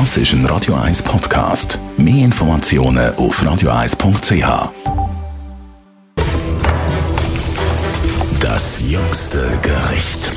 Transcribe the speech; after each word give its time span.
Das 0.00 0.16
ist 0.16 0.32
ein 0.32 0.44
Radio 0.46 0.74
1 0.74 1.04
Podcast. 1.04 1.78
Mehr 1.96 2.24
Informationen 2.24 3.14
auf 3.14 3.40
radio1.ch. 3.40 4.72
Das 8.40 8.82
jüngste 8.90 9.38
Gericht. 9.62 10.32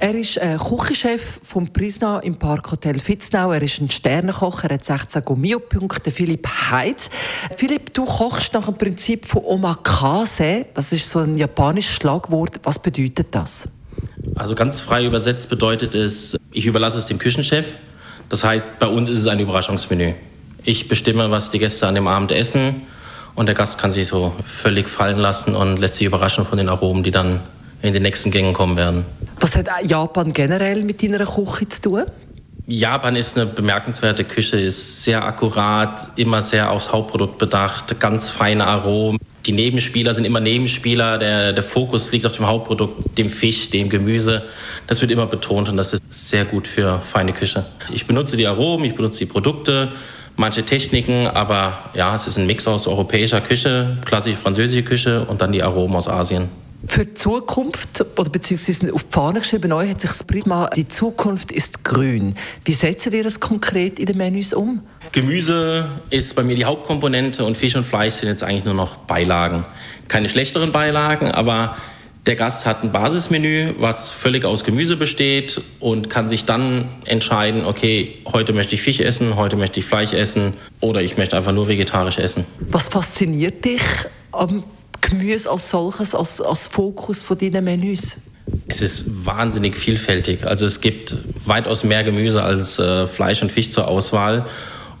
Er 0.00 0.14
ist 0.14 0.36
äh, 0.36 0.58
Küchenchef 0.58 1.40
vom 1.42 1.72
Prisna 1.72 2.18
im 2.18 2.38
Parkhotel 2.38 3.00
Fitznau. 3.00 3.52
Er 3.52 3.62
ist 3.62 3.80
ein 3.80 3.90
Sternenkoch. 3.90 4.64
Er 4.64 4.74
hat 4.74 4.84
16 4.84 5.24
Gummio-Punkte. 5.24 6.10
Philipp 6.10 6.46
Heitz. 6.70 7.08
Philipp, 7.56 7.94
du 7.94 8.04
kochst 8.04 8.52
nach 8.52 8.66
dem 8.66 8.74
Prinzip 8.74 9.24
von 9.24 9.44
Omakase. 9.46 10.66
Das 10.74 10.92
ist 10.92 11.08
so 11.08 11.20
ein 11.20 11.38
japanisches 11.38 11.96
Schlagwort. 11.96 12.60
Was 12.64 12.78
bedeutet 12.78 13.28
das? 13.30 13.70
Also 14.38 14.54
ganz 14.54 14.80
frei 14.80 15.04
übersetzt 15.04 15.50
bedeutet 15.50 15.94
es, 15.94 16.36
ich 16.52 16.66
überlasse 16.66 16.98
es 16.98 17.06
dem 17.06 17.18
Küchenchef. 17.18 17.66
Das 18.28 18.44
heißt, 18.44 18.78
bei 18.78 18.86
uns 18.86 19.08
ist 19.08 19.18
es 19.18 19.26
ein 19.26 19.40
Überraschungsmenü. 19.40 20.12
Ich 20.64 20.86
bestimme, 20.86 21.30
was 21.30 21.50
die 21.50 21.58
Gäste 21.58 21.86
an 21.86 21.94
dem 21.94 22.06
Abend 22.06 22.30
essen 22.30 22.82
und 23.34 23.46
der 23.46 23.54
Gast 23.54 23.78
kann 23.78 23.90
sich 23.90 24.08
so 24.08 24.32
völlig 24.44 24.88
fallen 24.88 25.18
lassen 25.18 25.54
und 25.56 25.78
lässt 25.78 25.96
sich 25.96 26.06
überraschen 26.06 26.44
von 26.44 26.58
den 26.58 26.68
Aromen, 26.68 27.02
die 27.02 27.10
dann 27.10 27.40
in 27.82 27.92
den 27.92 28.02
nächsten 28.02 28.30
Gängen 28.30 28.52
kommen 28.52 28.76
werden. 28.76 29.04
Was 29.40 29.56
hat 29.56 29.68
Japan 29.84 30.32
generell 30.32 30.84
mit 30.84 31.02
deiner 31.02 31.24
Küche 31.24 31.68
zu 31.68 31.80
tun? 31.80 32.04
Japan 32.66 33.16
ist 33.16 33.36
eine 33.36 33.46
bemerkenswerte 33.46 34.24
Küche, 34.24 34.60
ist 34.60 35.02
sehr 35.02 35.24
akkurat, 35.24 36.08
immer 36.16 36.42
sehr 36.42 36.70
aufs 36.70 36.92
Hauptprodukt 36.92 37.38
bedacht, 37.38 37.98
ganz 37.98 38.28
feine 38.28 38.66
Aromen. 38.66 39.18
Die 39.48 39.52
Nebenspieler 39.52 40.12
sind 40.12 40.26
immer 40.26 40.40
Nebenspieler, 40.40 41.16
der, 41.16 41.54
der 41.54 41.62
Fokus 41.62 42.12
liegt 42.12 42.26
auf 42.26 42.32
dem 42.32 42.46
Hauptprodukt, 42.46 43.16
dem 43.16 43.30
Fisch, 43.30 43.70
dem 43.70 43.88
Gemüse. 43.88 44.42
Das 44.86 45.00
wird 45.00 45.10
immer 45.10 45.24
betont 45.24 45.70
und 45.70 45.78
das 45.78 45.94
ist 45.94 46.02
sehr 46.10 46.44
gut 46.44 46.68
für 46.68 47.00
feine 47.00 47.32
Küche. 47.32 47.64
Ich 47.90 48.06
benutze 48.06 48.36
die 48.36 48.46
Aromen, 48.46 48.84
ich 48.84 48.94
benutze 48.94 49.20
die 49.20 49.26
Produkte, 49.26 49.88
manche 50.36 50.64
Techniken, 50.64 51.28
aber 51.28 51.78
ja, 51.94 52.14
es 52.14 52.26
ist 52.26 52.36
ein 52.36 52.46
Mix 52.46 52.66
aus 52.66 52.86
europäischer 52.86 53.40
Küche, 53.40 53.96
klassische 54.04 54.36
französische 54.36 54.82
Küche 54.82 55.24
und 55.24 55.40
dann 55.40 55.50
die 55.50 55.62
Aromen 55.62 55.96
aus 55.96 56.08
Asien. 56.08 56.50
Für 56.86 57.04
die 57.04 57.14
Zukunft, 57.14 58.04
oder 58.16 58.30
beziehungsweise 58.30 58.94
auf 58.94 59.02
die 59.02 59.12
Fahne 59.12 59.40
geschrieben, 59.40 59.70
neu 59.70 59.88
hat 59.88 60.00
sich 60.00 60.10
das 60.10 60.22
Prisma, 60.22 60.70
die 60.76 60.86
Zukunft 60.86 61.50
ist 61.50 61.82
grün. 61.82 62.36
Wie 62.64 62.72
setzt 62.72 63.06
ihr 63.06 63.24
das 63.24 63.40
konkret 63.40 63.98
in 63.98 64.06
den 64.06 64.16
Menüs 64.16 64.54
um? 64.54 64.82
Gemüse 65.10 65.88
ist 66.10 66.36
bei 66.36 66.44
mir 66.44 66.54
die 66.54 66.64
Hauptkomponente 66.64 67.44
und 67.44 67.56
Fisch 67.56 67.74
und 67.74 67.84
Fleisch 67.84 68.14
sind 68.14 68.28
jetzt 68.28 68.44
eigentlich 68.44 68.64
nur 68.64 68.74
noch 68.74 68.96
Beilagen. 68.96 69.64
Keine 70.06 70.28
schlechteren 70.28 70.70
Beilagen, 70.70 71.32
aber 71.32 71.76
der 72.26 72.36
Gast 72.36 72.64
hat 72.64 72.84
ein 72.84 72.92
Basismenü, 72.92 73.74
was 73.78 74.10
völlig 74.10 74.44
aus 74.44 74.62
Gemüse 74.62 74.96
besteht 74.96 75.60
und 75.80 76.10
kann 76.10 76.28
sich 76.28 76.44
dann 76.44 76.84
entscheiden, 77.06 77.64
okay, 77.64 78.18
heute 78.32 78.52
möchte 78.52 78.76
ich 78.76 78.82
Fisch 78.82 79.00
essen, 79.00 79.34
heute 79.34 79.56
möchte 79.56 79.80
ich 79.80 79.86
Fleisch 79.86 80.12
essen 80.12 80.54
oder 80.80 81.02
ich 81.02 81.16
möchte 81.16 81.36
einfach 81.36 81.52
nur 81.52 81.66
vegetarisch 81.66 82.18
essen. 82.18 82.44
Was 82.60 82.88
fasziniert 82.88 83.64
dich 83.64 83.82
am 84.30 84.62
Gemüse 85.08 85.50
als 85.50 85.70
solches, 85.70 86.14
als, 86.14 86.40
als 86.40 86.66
Fokus 86.66 87.22
von 87.22 87.38
deinen 87.38 87.64
Menüs? 87.64 88.16
Es 88.66 88.80
ist 88.80 89.26
wahnsinnig 89.26 89.76
vielfältig. 89.76 90.46
Also 90.46 90.66
es 90.66 90.80
gibt 90.80 91.16
weitaus 91.44 91.84
mehr 91.84 92.04
Gemüse 92.04 92.42
als 92.42 92.78
äh, 92.78 93.06
Fleisch 93.06 93.42
und 93.42 93.52
Fisch 93.52 93.70
zur 93.70 93.88
Auswahl 93.88 94.46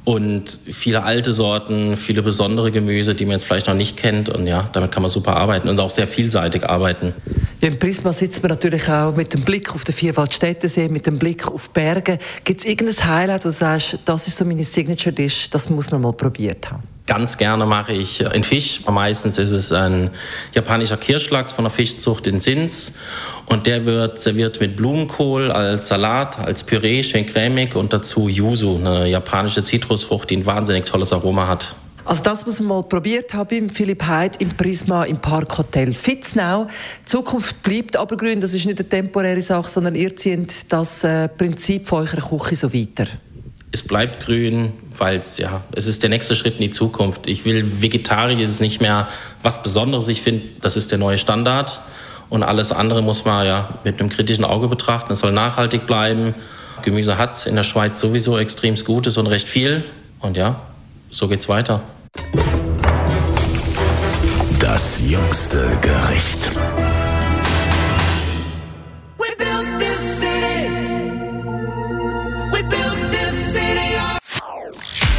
und 0.08 0.58
viele 0.70 1.02
alte 1.02 1.34
Sorten, 1.34 1.98
viele 1.98 2.22
besondere 2.22 2.70
Gemüse, 2.70 3.14
die 3.14 3.26
man 3.26 3.32
jetzt 3.32 3.44
vielleicht 3.44 3.66
noch 3.66 3.74
nicht 3.74 3.98
kennt. 3.98 4.30
Und 4.30 4.46
ja, 4.46 4.66
damit 4.72 4.90
kann 4.90 5.02
man 5.02 5.10
super 5.10 5.36
arbeiten 5.36 5.68
und 5.68 5.78
auch 5.80 5.90
sehr 5.90 6.06
vielseitig 6.06 6.64
arbeiten. 6.64 7.12
Ja, 7.60 7.68
Im 7.68 7.78
Prisma 7.78 8.14
sitzt 8.14 8.42
man 8.42 8.48
natürlich 8.48 8.88
auch 8.88 9.14
mit 9.14 9.34
dem 9.34 9.42
Blick 9.42 9.74
auf 9.74 9.84
den 9.84 9.94
Vierwaldstättensee, 9.94 10.88
mit 10.88 11.04
dem 11.04 11.18
Blick 11.18 11.46
auf 11.46 11.68
Berge. 11.68 12.18
Gibt 12.44 12.60
es 12.60 12.66
irgendein 12.66 13.04
Highlight, 13.06 13.44
wo 13.44 13.48
du 13.48 13.52
sagst, 13.52 13.98
das 14.06 14.26
ist 14.26 14.38
so 14.38 14.46
meine 14.46 14.64
Signature-Dish, 14.64 15.50
das 15.50 15.68
muss 15.68 15.90
man 15.90 16.00
mal 16.00 16.14
probiert 16.14 16.70
haben? 16.70 16.87
Ganz 17.08 17.38
gerne 17.38 17.64
mache 17.64 17.94
ich 17.94 18.24
einen 18.26 18.44
Fisch. 18.44 18.82
Meistens 18.86 19.38
ist 19.38 19.52
es 19.52 19.72
ein 19.72 20.10
japanischer 20.52 20.98
Kirschlachs 20.98 21.52
von 21.52 21.64
der 21.64 21.70
Fischzucht 21.70 22.26
in 22.26 22.38
Sins. 22.38 22.96
Und 23.46 23.64
der 23.64 23.86
wird 23.86 24.20
serviert 24.20 24.60
mit 24.60 24.76
Blumenkohl 24.76 25.50
als 25.50 25.88
Salat, 25.88 26.38
als 26.38 26.62
Püree, 26.62 27.02
schön 27.02 27.24
cremig 27.24 27.74
und 27.74 27.94
dazu 27.94 28.28
Yuzu, 28.28 28.76
eine 28.76 29.08
japanische 29.08 29.62
Zitrusfrucht, 29.62 30.28
die 30.28 30.36
ein 30.36 30.44
wahnsinnig 30.44 30.84
tolles 30.84 31.14
Aroma 31.14 31.48
hat. 31.48 31.74
Also 32.04 32.22
das 32.24 32.44
muss 32.44 32.60
man 32.60 32.68
mal 32.68 32.82
probiert 32.82 33.32
haben 33.32 33.70
Philipp 33.70 34.06
Heid 34.06 34.42
im 34.42 34.54
Prisma 34.54 35.04
im 35.04 35.16
Parkhotel 35.16 35.94
Fitznau. 35.94 36.66
Die 37.00 37.04
Zukunft 37.06 37.62
bleibt 37.62 37.96
aber 37.96 38.18
grün, 38.18 38.42
das 38.42 38.52
ist 38.52 38.66
nicht 38.66 38.78
eine 38.78 38.88
temporäre 38.88 39.40
Sache, 39.40 39.70
sondern 39.70 39.94
ihr 39.94 40.14
zieht 40.14 40.70
das 40.70 41.04
äh, 41.04 41.28
Prinzip 41.28 41.88
von 41.88 42.06
eurer 42.06 42.20
Küche 42.20 42.54
so 42.54 42.74
weiter 42.74 43.06
es 43.72 43.82
bleibt 43.82 44.24
grün, 44.24 44.72
weil 44.98 45.18
es 45.18 45.38
ja, 45.38 45.62
es 45.72 45.86
ist 45.86 46.02
der 46.02 46.10
nächste 46.10 46.36
Schritt 46.36 46.54
in 46.54 46.62
die 46.62 46.70
Zukunft. 46.70 47.26
Ich 47.26 47.44
will 47.44 47.82
Vegetarier 47.82 48.44
ist 48.44 48.60
nicht 48.60 48.80
mehr 48.80 49.08
was 49.42 49.62
Besonderes. 49.62 50.08
Ich 50.08 50.22
finde, 50.22 50.42
das 50.60 50.76
ist 50.76 50.90
der 50.90 50.98
neue 50.98 51.18
Standard. 51.18 51.80
Und 52.30 52.42
alles 52.42 52.72
andere 52.72 53.02
muss 53.02 53.24
man 53.24 53.46
ja 53.46 53.68
mit 53.84 53.98
einem 53.98 54.10
kritischen 54.10 54.44
Auge 54.44 54.68
betrachten. 54.68 55.12
Es 55.12 55.20
soll 55.20 55.32
nachhaltig 55.32 55.86
bleiben. 55.86 56.34
Gemüse 56.82 57.18
hat 57.18 57.34
es 57.34 57.46
in 57.46 57.56
der 57.56 57.62
Schweiz 57.62 57.98
sowieso 57.98 58.38
extrem 58.38 58.74
Gutes 58.76 59.16
und 59.16 59.26
recht 59.26 59.48
viel. 59.48 59.84
Und 60.20 60.36
ja, 60.36 60.60
so 61.10 61.28
geht's 61.28 61.48
weiter. 61.48 61.80
Das 64.60 65.00
jüngste 65.00 65.78
Gericht. 65.80 66.50